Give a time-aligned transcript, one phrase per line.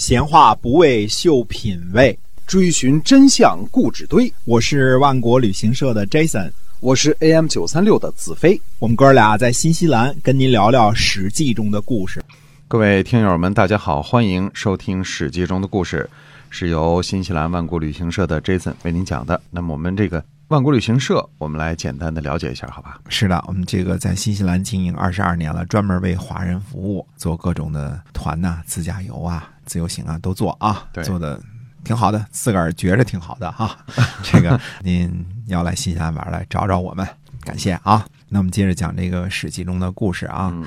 [0.00, 4.32] 闲话不为秀品味，追寻真相固执堆。
[4.46, 8.58] 我是万国旅行社的 Jason，我是 AM 九三六的子飞。
[8.78, 12.24] 我们哥俩在新西兰跟您聊聊《史记》中的故事。
[12.66, 16.08] 各位听友们，大家好，欢迎收听《史记》中的故事，
[16.48, 19.38] 是由新西兰万国旅行社的 Jason 为您讲的。
[19.50, 22.98] 那么我们这个万国旅行社，我们来简单的了解一下，好吧？
[23.08, 31.40] 是的，我们这个在新西兰经营二十二年了，专门为华人服务，做各种的团呐、自驾游啊、自由行啊都做啊，做的
[31.84, 33.78] 挺好的，自个儿觉着挺好的哈。
[34.24, 37.06] 这个您要来新西兰玩来找找我们，
[37.42, 38.04] 感谢啊。
[38.28, 40.50] 那我们接着讲这个《史记》中的故事啊。
[40.52, 40.66] 嗯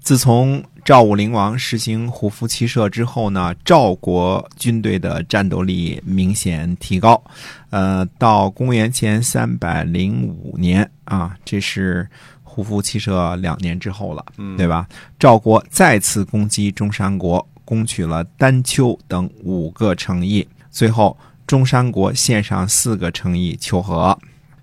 [0.00, 7.22] 自从赵武灵王实行胡服骑射之后呢，赵国军队的战斗力明显提高。
[7.70, 12.06] 呃，到公元前三百零五年啊，这是
[12.42, 14.86] 胡服骑射两年之后了，嗯对吧？
[15.18, 24.18] 赵国再次攻击中山国，攻取了丹丘等五个城邑，最后中山国献上四个城邑求和。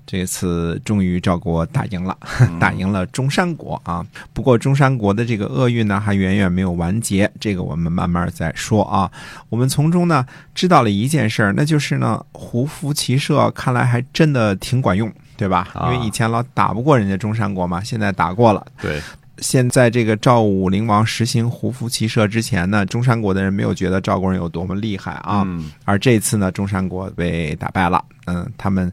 [0.06, 2.18] 这次终于赵国打赢了，
[2.60, 4.06] 打赢了中山国啊！
[4.34, 9.10] 不过中山国的这个厄运呢，还远远没有完结，这个我们慢慢再说啊。
[9.50, 15.70] 我们从中呢知道了一件事儿，那就是呢，胡服骑射看来还真的挺管用，对吧？
[15.74, 18.66] 啊因为以前老打不过人家中山国嘛，现在打过了。
[18.82, 19.02] 对，
[19.38, 28.92] 现在这个赵武灵王实行胡服骑射之前呢，中山国的人没有觉得赵国人有多么厉害啊，嗯而这次呢，中山国被打败了，嗯，他们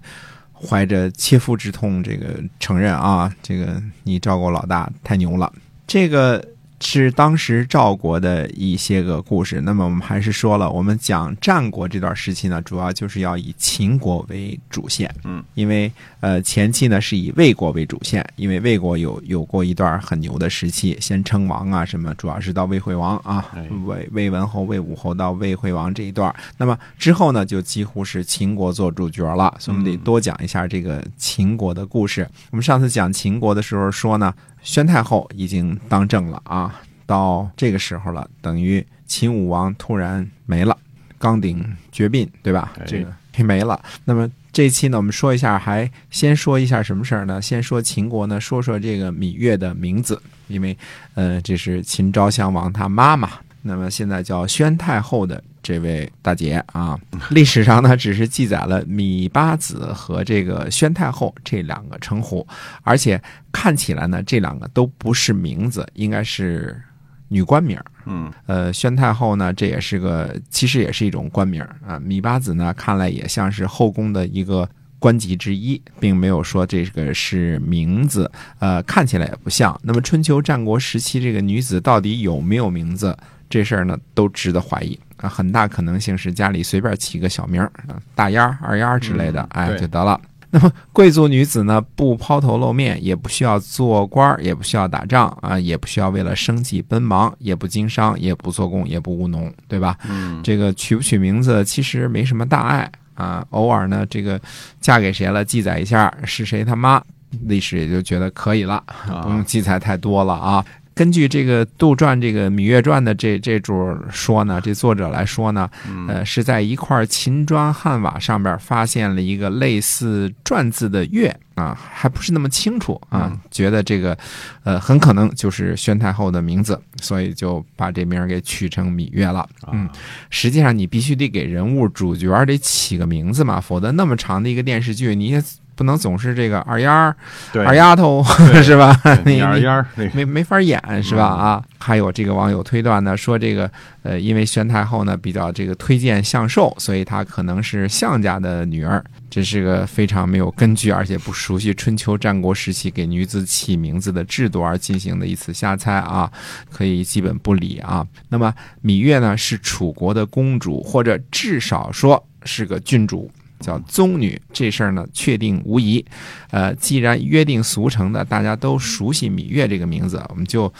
[0.60, 5.52] 怀着切肤之痛，这个承认啊，这个你照顾老大太牛了，
[5.86, 6.44] 这个。
[6.80, 9.60] 是当时赵国的一些个故事。
[9.60, 15.12] 那么我们还是说了，我们讲战国这段时期呢，主要就是要以秦国为主线。
[15.24, 15.90] 嗯，因为
[16.20, 26.34] 呃前期呢是以魏国为主线，因为魏国有有过一段很牛的时期，先称王啊什么，主要是到魏惠王啊哎，魏魏文侯、魏武侯到魏惠王这一段。
[26.56, 32.28] 那么之后呢，就几乎是秦国做主角了，所以我们得嗯多讲一下这个秦国的故事。
[32.50, 34.32] 我们上次讲秦国的时候说呢，
[34.62, 40.76] 宣太后已经当政了啊，到这个时候了，等于秦武王突然没了，
[41.18, 42.72] 纲鼎绝膑，对吧？
[42.78, 43.12] 哎这个
[43.44, 43.80] 没了。
[44.04, 47.40] 那么这一期呢，我们说一下，还先说一下什么事儿呢？
[47.40, 50.76] 先说秦国呢，说说这个芈月的名字，因为
[51.14, 53.30] 呃，这是秦昭襄王他妈妈。
[53.62, 56.98] 那么现在叫宣太后的这位大姐啊，
[57.30, 62.46] 历史上呢只是记载了芈八子和这个宣太后这两个称呼，
[62.82, 63.20] 而且
[63.52, 66.80] 看起来呢这两个都不是名字，应该是
[67.28, 67.84] 女官名儿。
[68.06, 72.00] 嗯呃，宣太后呢，这也是个，其实也是一种官名啊。
[72.00, 74.66] 芈八子呢，看来也像是后宫的一个
[74.98, 78.30] 官籍之一，并没有说这个是名字，
[78.60, 79.78] 呃，看起来也不像。
[79.82, 83.14] 那么春秋战国时期，这个女子到底有没有名字，
[83.48, 85.28] 这事儿呢，都值得怀疑啊。
[85.28, 90.20] 很大可能性是家里随便起个小名儿，啊大丫儿、二丫儿之类的，嗯哎，就得了。
[90.50, 99.98] 那么贵族女子呢，不抛头露面，也不需要做官儿，也不需要打仗啊，也不需要为了生计奔忙，也不经商，也不做工，也不务农，对吧？
[100.08, 104.40] 嗯这个取不取名字其实没什么大碍啊，偶尔呢，这个
[104.80, 107.02] 嫁给谁了，记载一下是谁他妈，
[107.42, 110.64] 历史也就觉得可以了，啊不用记载太多了啊。
[110.98, 115.70] 根据这个杜撰这个《芈月传》的这这主说呢，这作者来说呢，
[116.08, 124.18] 呃，是在一块秦砖汉瓦上面发现了一个类似“篆”字的“月”啊，还不是那么清楚啊，觉得这个
[124.64, 129.48] 呃很可能就是宣太后的名字，所以就把这名儿给取成芈月了。
[129.70, 129.88] 嗯，
[130.30, 135.40] 实际上你必须得给人物主角得起个名字嘛，否则那么长的一个电视剧，你也
[135.78, 137.16] 不能总是这个二丫儿、
[137.52, 138.20] 对，二丫头
[138.64, 138.92] 是吧？
[139.04, 141.24] 对你你你二丫儿没没法演是吧？
[141.24, 143.70] 啊，还有这个网友推断呢，说这个
[144.02, 149.02] 呃，因为宣太后呢比较这个推荐向寿，所以她可能是项家的女儿。
[149.30, 156.28] 这是个非常没有根据，而且不熟悉春秋战国时期给女子起名字的制度而进行的一次瞎猜啊，
[156.72, 158.04] 可以基本不理啊。
[158.30, 158.52] 那么
[158.82, 163.30] 芈月呢是楚国的公主，或者至少说是个郡主。
[163.60, 166.04] 叫宗女，这事儿呢确定无疑。
[166.50, 170.72] 呃，既然约定俗成的，大家都熟悉芈月这个名字，我们就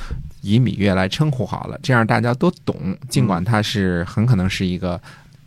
[0.43, 2.97] 以芈月来称呼好了，这样大家都懂。
[3.09, 5.01] 尽管它是很可能是一个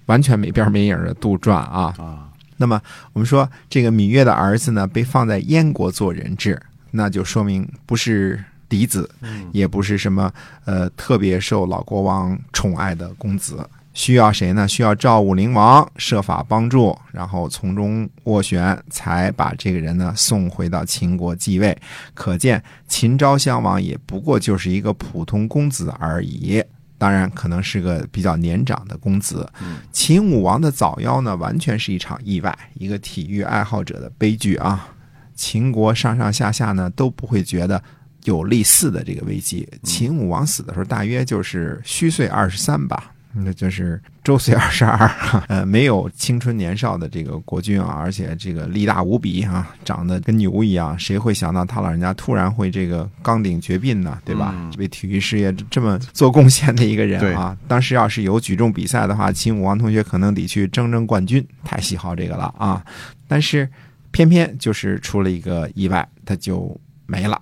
[0.06, 1.94] 完全没边没影的杜撰啊。
[1.98, 2.82] 啊，那么
[3.14, 6.62] 我们说这个芈月的儿子呢，被放在燕国做人质，
[6.92, 9.10] 那就说明不是嫡子，
[9.52, 10.32] 也不是什么
[10.66, 13.66] 呃特别受老国王宠爱的公子。
[13.94, 14.68] 需要谁呢？
[14.68, 21.78] 需要赵武灵王设法帮助，然后从中斡旋，才把这个人呢送回到秦国继位。
[22.14, 26.64] 可见秦昭襄王也不过就是一个普通公子而已。
[26.98, 29.52] 当然可能是个比较年长的公子。
[29.92, 34.88] 秦武王的早夭呢，完全是一场意外，一个体育爱好者的悲剧啊！
[35.34, 37.82] 秦国上上下下呢都不会觉得
[38.26, 39.68] 有类似的这个危机。
[39.82, 43.12] 秦武王死的时候，大约就是虚岁二十三吧。
[43.34, 45.10] 那就是周岁二十二，
[45.48, 54.20] 呃，没有青春年少的这个国君啊，而且这个力大无比啊，长得跟牛一样，谁会想到他老人家突然会这个纲鼎绝膑呢？
[54.26, 54.54] 对吧？
[54.78, 62.84] 为体育事业这么做贡献的一个人啊，当时要是有举重比赛的话，秦武王同学可能得去争争冠军，太喜好这个了啊！
[63.28, 63.70] 但是
[64.12, 67.42] 偏偏就是出了一个意外，他就没了。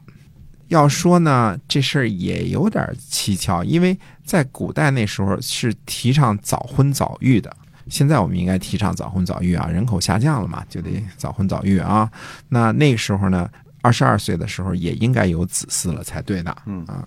[0.70, 7.56] 要说呢，这事儿也有点蹊跷，因为在古代那时候是提倡早婚早育的。
[7.90, 12.10] 现在我们应该提倡早婚早育啊，人口下降了嘛，就得早婚早育啊。
[12.50, 13.50] 那那个时候呢，
[13.82, 17.06] 二十二岁的时候也应该有子嗣了才对的，嗯啊。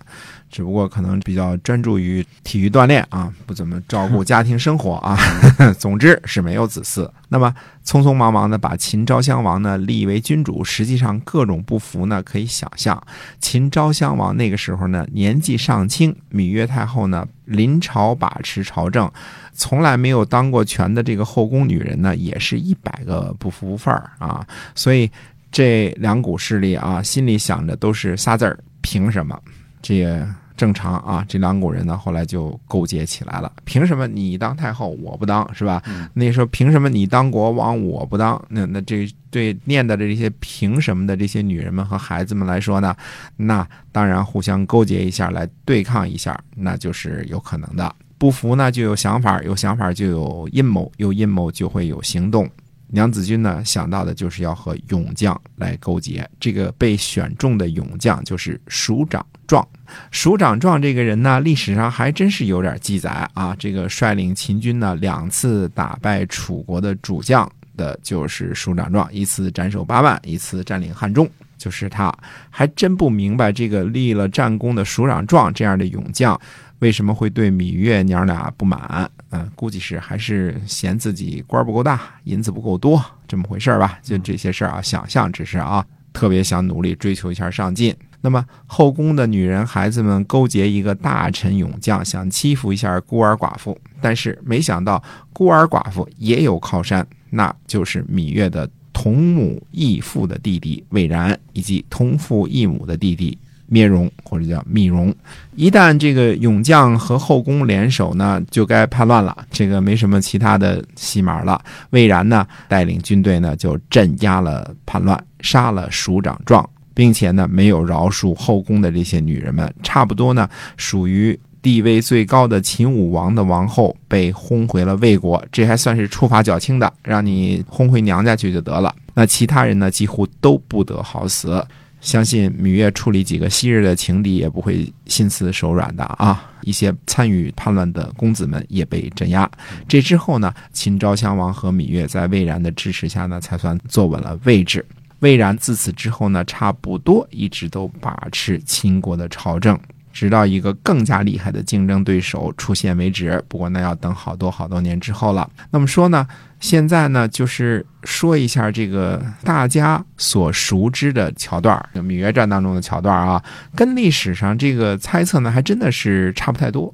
[0.49, 5.17] 只不过可能比较专注于体育锻炼啊，不怎么照顾家庭生活啊。
[5.79, 7.09] 总之是没有子嗣。
[7.29, 7.51] 那么
[7.83, 13.01] 匆匆忙忙的把秦昭襄王呢立为君主，实际上各种不服呢，可以想象。
[13.39, 19.11] 秦昭襄王那个时候呢年纪尚轻，芈月太后呢临朝把持朝政，
[19.53, 24.45] 从来没有当过权的这个后宫女人呢，也是一百个不服范儿啊。
[24.75, 25.09] 所以
[25.53, 29.39] 这两股势力啊，心里想着都是仨字儿：凭什么？
[29.81, 30.27] 这也。
[30.55, 33.51] 正常啊，这两股人呢，后来就勾结起来了。
[33.65, 35.81] 凭什么你当太后，我不当，是吧？
[36.13, 38.39] 那时候凭什么你当国王，我不当？
[38.49, 42.95] 那那这对念叨的这些凭什么的这些女人们和孩子们来说呢？
[43.35, 47.93] 那当然互相勾结一下来对抗一下，那就是有可能的。
[48.19, 52.47] 不服呢，就有想法，有想法就有阴谋，有阴谋就会有行动。
[52.93, 59.67] 娘子军呢想到的就是要和勇将来勾结，这个被选中的勇将就是署长壮。
[60.11, 63.55] 署长壮这个人呢，历史上还真是有点记载啊。
[63.57, 72.15] 这个率领秦军呢两次打败楚国的主将的就是署长壮，一次斩首八万，一次占领汉中，就是他。
[72.51, 76.39] 还真不明白这个立了战功的署长壮这样的勇将。
[76.77, 79.09] 为什么会对芈月娘俩不满？
[79.33, 83.97] 嗯，估计是还是嫌自己官不够大，银子不够多，这么回事吧？
[84.03, 85.83] 就这些事儿啊，想象只是啊，
[86.13, 87.95] 特别想努力追求一下上进。
[88.21, 95.03] 那么后宫的女人孩子们勾结一个大臣勇将，想欺负一下孤儿寡妇，但是没想到
[95.33, 103.37] 孤儿寡妇也有靠山，那就是芈月的同母异父的弟弟魏然，以及同父异母的弟弟。
[103.73, 105.11] 灭戎或者叫密戎，
[105.55, 109.35] 一旦这个勇将和后宫联手呢，就该叛乱了。
[109.49, 111.59] 这个没什么其他的戏码了。
[111.89, 119.73] 魏然呢，带领军队呢，就镇压了叛乱，杀了署长壮，并且呢，没有饶恕后宫的这些女人们。
[119.81, 120.47] 差不多呢，
[120.77, 128.93] 属于地位最高的秦武王的王后被轰回了魏国，这还算是处罚较轻的，让你轰回娘家去就得了。
[129.15, 131.65] 那其他人呢，几乎都不得好死。
[132.03, 136.51] 相信芈月处理几个昔日的情敌也不会心慈手软的啊！
[136.61, 139.49] 一些参与叛乱的公子们也被镇压。
[139.87, 144.85] 这之后呢，秦昭襄王和芈月在魏然的支持下呢，才算坐稳了位置。
[145.19, 149.79] 魏然自此之后呢，差不多一直都把持秦国的朝政。
[150.13, 153.43] 直到一个更加厉害的竞争对手出现为止。
[153.49, 155.49] 不过那要等好多好多年之后了。
[155.71, 156.25] 那么说呢，
[156.59, 163.43] 现在呢，就是说一下这个大家所熟知的桥段，就芈月传当中的桥段啊，
[163.75, 166.93] 跟历史上这个猜测呢，还真的是差不太多，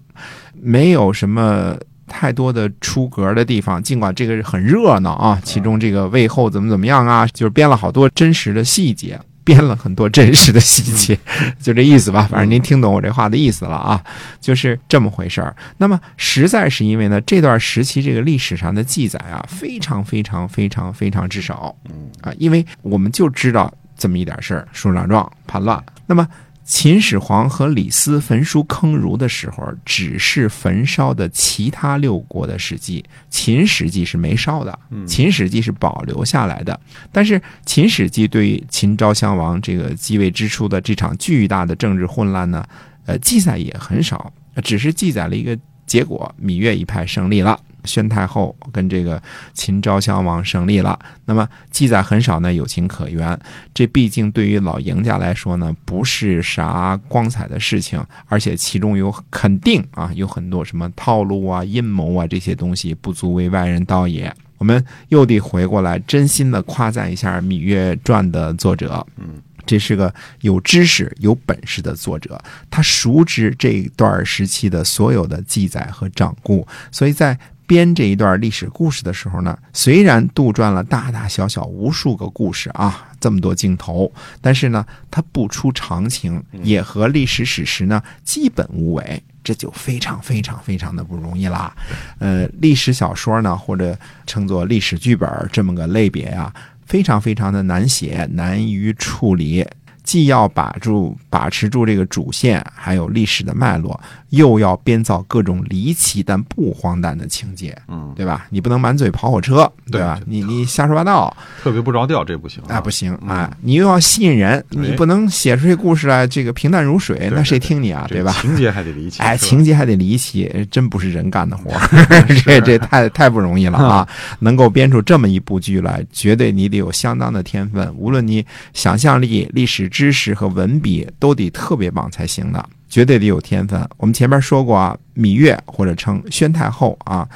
[0.53, 3.83] 没有什么太多的出格的地方。
[3.83, 9.19] 尽管这个很热闹啊，其中这个魏后怎么怎么样啊，就是编了好多真实的细节。
[9.49, 11.17] 编了很多真实的细节，
[11.59, 12.27] 就这意思吧。
[12.29, 13.99] 反正您听懂我这话的意思了啊，
[14.39, 15.55] 就是这么回事儿。
[15.77, 21.75] 那么实在是因为呢，这段时期这个历史上的记载啊，非常非常非常非常之少，
[22.21, 25.83] 啊，因为我们就知道这么一点事儿：舒长状叛乱。
[26.05, 26.27] 那么。
[26.63, 34.77] 秦始皇和李斯焚书坑儒的时候，只是焚烧的其他六国的史记，秦史记是没烧的。
[35.07, 36.79] 秦史记是保留下来的，
[37.11, 42.63] 但是秦史记对于秦昭襄王这个继位之初的这场巨大的政治混乱呢，
[43.05, 44.31] 呃，记载也很少，
[44.63, 47.59] 只是记载了一个结果：芈月一派胜利了。
[47.83, 49.21] 宣太后跟这个
[49.53, 53.39] 秦昭襄王胜利了，那么记载很少呢，有情可原。
[53.73, 64.33] 这毕竟对于老赢家来说呢，不是啥光彩的事情，而且其中有肯定啊，有很多什么套路啊、阴谋啊这些东西，不足为外人道也。
[64.57, 69.05] 我们又得回过来，真心的夸赞一下《芈月传》的作者。
[69.17, 69.41] 嗯。
[69.65, 77.37] 这是个有知识、有本事的作者，他熟知这段时期的所有的记载和掌故，所以在
[77.69, 84.11] 编这一段历史故事的时候呢，虽然杜撰了大大小小无数个故事啊，这么多镜头，
[84.41, 91.71] 但是呢，它不出常情，也和历史史实呢基本无违，这就非常非常非常的不容易啦。
[92.17, 93.95] 呃，历史小说呢，或者
[94.25, 96.51] 称作历史剧本这么个类别呀、
[96.87, 99.63] 非常非常的难写，难于处理。
[100.01, 108.47] 既要把住把持住这个主线，还有历史的脉络，又要编造各种离奇但不荒诞的情节，嗯，对吧？
[108.49, 110.17] 你不能满嘴跑火车，对吧？
[110.19, 113.57] 这你你瞎说八道，特别不着调，这不行啊，不行嗯啊！
[113.61, 118.05] 你又要吸引人，你哎不能写出这故事来这个平淡如水，对那谁听你啊？
[118.09, 118.31] 对吧？
[118.41, 121.87] 情节还得离奇， 哎，情节还得离奇，真不是人干的活儿，
[122.45, 124.07] 这这太太不容易了啊！
[124.39, 133.87] 能够编出这么一部剧来，绝对你得有相当的天分，无论你想象力、历史知识和文笔都得特别棒才行的，绝对得有天分。
[133.97, 137.27] 我们前面说过啊，芈月或者称宣太后啊，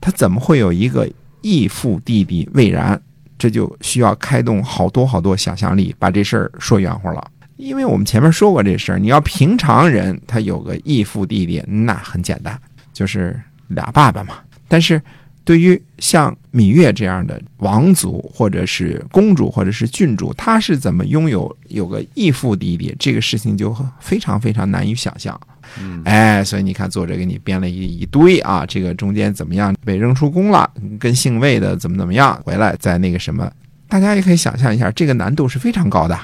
[0.00, 1.08] 她怎么会有一个
[1.42, 3.00] 义父弟弟魏然？
[3.38, 7.28] 这就需要开动好多好多想象力，把这事儿说圆乎了。
[7.56, 12.56] 因为我们前面说过这事儿，你要平常人他有个义父弟弟，那很简单，
[12.92, 14.34] 就是俩爸爸嘛。
[14.68, 15.02] 但是
[15.44, 25.38] 对于像芈月这样的王族，或者是公主，或者是郡主，她是怎么拥有有个义父弟弟，这个事情就非常非常难以想象。
[25.80, 33.50] 嗯哎，所以你看，作者给你编了一一堆啊，这个中间怎么样被扔出宫了，跟姓魏的怎么怎么样回来，在那个什么，
[33.88, 36.18] 大家也可以想象一下，这个难度是非常高的，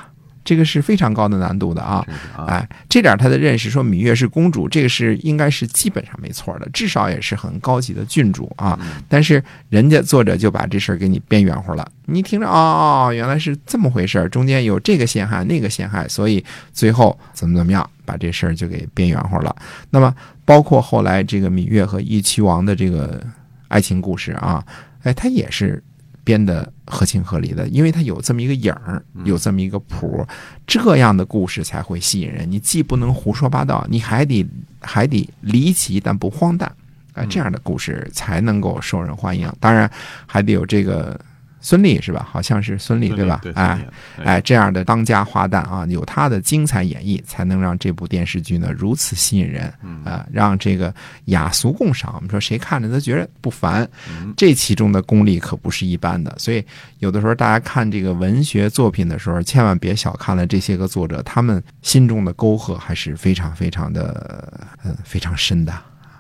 [0.49, 2.02] 这个是非常高的难度的啊。
[2.47, 8.78] 哎，这点他的认识说芈月是公主，这个是应该是基本上没错的，至少也是很高级的郡主啊。
[8.81, 19.55] 嗯但是人家作者就把这事儿给你编圆乎了，你听着哦，原来是这么回事儿，中间有这个陷害那个陷害，所以最后怎么怎么样，把这事儿就给编圆乎了。
[19.90, 20.14] 那么
[20.47, 23.23] 包括后来这个芈月和义渠王的这个
[23.69, 24.64] 爱情故事啊，
[25.02, 25.83] 哎，他也是
[26.29, 30.27] 编的合情合理的，因为它有这么一个影儿，有这么一个谱，
[30.67, 32.51] 这样的故事才会吸引人。
[32.51, 34.47] 你既不能胡说八道，你还得
[34.79, 36.71] 还得离奇但不荒诞，
[37.15, 39.51] 啊、这样的故事才能够受人欢迎。
[39.59, 39.91] 当然，
[40.27, 41.19] 还得有这个
[41.61, 42.27] 孙俪是吧？
[42.31, 43.41] 好像是孙俪对吧？
[43.43, 43.79] 对，哎。
[44.25, 50.93] 哎，这样的当家花旦啊，有她的精彩演绎，才能让这部电视剧呢如此吸引人嗯啊、让这个
[51.27, 52.12] 雅俗共赏。
[52.15, 56.35] 我们说谁看着都觉得不烦，嗯这其中的功力可不是一般的。
[56.38, 56.65] 所以
[56.99, 65.73] 有的时候大家看这个文学作品的时候，千万别小看了这些个作者，他们心中的沟壑还是非常非常的呃非常深的。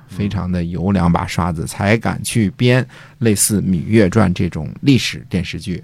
[0.08, 2.86] 非常的有两把刷子，才敢去编
[3.18, 5.82] 类似《芈月传》这种历史电视剧。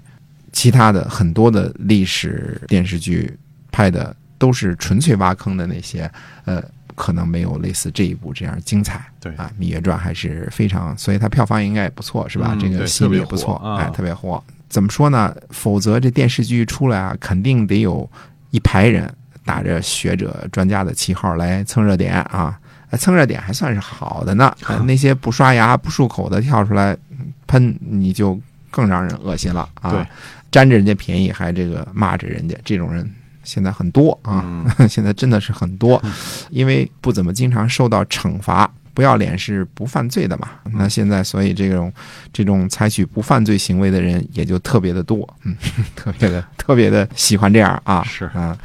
[0.51, 3.37] 其他的很多的历史电视剧
[3.71, 6.09] 拍的都是纯粹挖坑的那些，
[6.45, 6.63] 呃，
[6.95, 9.05] 可能没有类似这一部这样精彩。
[9.19, 12.51] 对啊，《芈月传》还是非常，所以它票房应该也不错，是吧？
[12.53, 14.41] 嗯这个戏也不错，哎，特别火。
[14.69, 15.35] 怎么说呢？
[15.49, 18.09] 否则这电视剧出来啊，肯定得有
[18.51, 19.13] 一排人
[19.43, 22.57] 打着学者、专家的旗号来蹭热点啊。
[22.95, 28.39] 呃蹭热点还算是好的呢，呃那些不刷牙、不漱口的跳出来嗯喷，你就
[28.71, 29.91] 更让人恶心了啊！
[29.91, 30.05] 对，
[30.51, 33.09] 占着人家便宜还这个骂着人家，这种人
[33.43, 34.43] 现在很多啊，
[34.79, 36.01] 嗯 现在真的是很多，
[36.49, 38.71] 因为不怎么经常受到惩罚。
[38.95, 40.47] 不要脸是不犯罪的嘛？
[40.71, 41.91] 那现在，所以这种
[42.31, 45.53] 这种采取不犯罪行为的人也就特别的多，嗯，
[45.97, 48.57] 特别的特别的喜欢这样啊，是啊。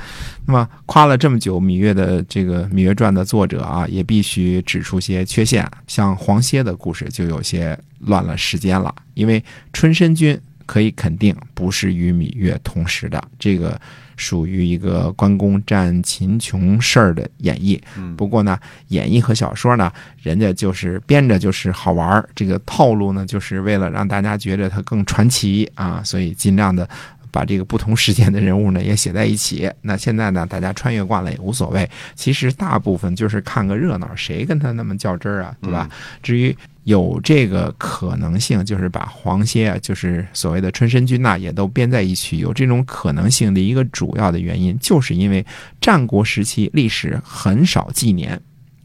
[0.50, 9.40] 那么夸了这么久芈月的这个《芈月传》的作者啊，也必须指出些缺陷，像黄歇的故事就有些乱了时间了，因为
[9.72, 13.80] 春申君可以肯定不是与芈月同时的，这个
[14.16, 17.80] 属于一个关公战秦琼事儿的演绎。
[18.16, 19.88] 不过呢，演绎和小说呢，
[20.20, 26.90] 人家就是编着就是好玩儿，这个套路呢，就是为了让大家觉得它更传奇啊，所以尽量的。
[27.30, 29.70] 把这个不同时间的人物呢也写在一起。
[29.82, 31.88] 那现在呢，大家穿越惯了也无所谓。
[32.14, 35.88] 其实大部分就是看个热闹，谁跟他那么较真儿啊，对吧？
[36.22, 42.38] 至于有这个可能性，就是把黄歇啊，就是所谓的春申君呐、也都编在一起。
[42.38, 45.44] 有这种可能性的一个主要的原因，就是因为
[45.80, 48.40] 战国时期历史很少纪年。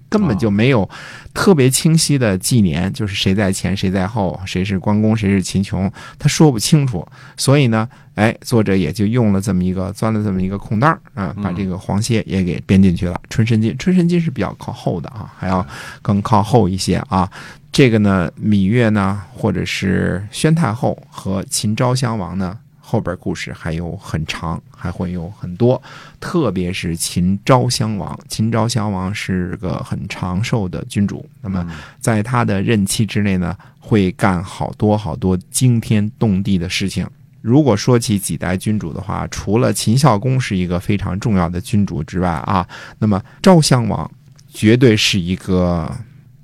[0.10, 0.88] 根本就没有
[1.34, 7.06] 特别清晰的纪年，就是谁在前谁在后，谁是关公谁是秦琼，他说不清楚。
[7.38, 13.20] 所以呢，哎，作者也就用了这么一个钻了这么一个空档儿啊，把这个黄歇也给编进去了。
[13.30, 15.66] 春申君，春申君是比较靠后的啊，还要
[16.02, 17.30] 更靠后一些啊。
[17.72, 25.82] 这个呢，芈月呢，或者是宣太后和秦昭襄王呢，后边故事还有很长，还会有很多，
[26.20, 28.18] 特别是秦昭襄王。
[28.30, 31.66] 秦昭襄王是个很长寿的君主，那么
[32.00, 37.08] 在他的任期之内呢，会干好多好多惊天动地的事情。
[37.42, 42.68] 如果说起几代君主的话，除了秦孝公是一个非常重要的君主之外啊，
[43.00, 44.10] 那么昭襄王
[44.54, 45.92] 绝对是一个。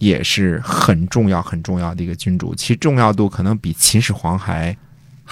[0.01, 4.75] 也是很重要、很重要的一个君主，其重要度可能比秦始皇还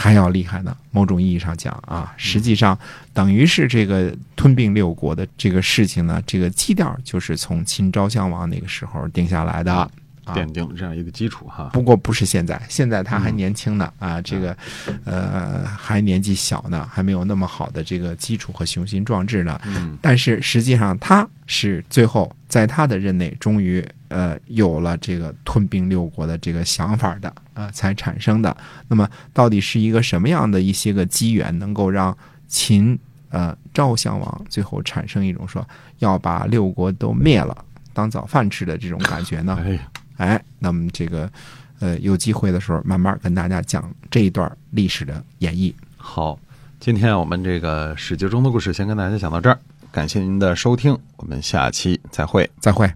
[0.02, 0.76] 还要厉害呢。
[0.92, 2.78] 某种意义上讲啊，实际上
[3.14, 9.92] 等于是这个吞并六国的这个事情呢，这个基调就是从秦昭襄王那个时候定下来的。
[10.34, 14.56] 奠定这样一个基础哈，不过不是现在，现在他还年轻呢啊，这个
[15.06, 19.60] 呃还年纪小呢，还没有那么好的这个基础和雄心壮志呢。
[19.66, 28.56] 嗯，但是实际上他是最后在他的任内，终于呃有了这个吞并六国的这个想法的啊，才产生的。
[28.88, 32.16] 那么到底是一个什么样的一些个机缘，能够让
[32.48, 32.98] 秦
[33.30, 35.68] 呃赵襄王最后产生一种说
[36.00, 39.58] 要把六国都灭了当早饭吃的这种感觉呢？
[39.66, 39.80] 哎。
[40.20, 41.32] 哎，那么这个，
[41.80, 45.74] 呃，有机会的时候慢慢跟大家讲这一段历史的演绎。
[45.96, 46.38] 好，
[46.80, 49.58] 今天我们这个史记中的故事先跟大家讲到这儿，
[49.92, 52.92] 感谢您的收听，我们下期再会，再会。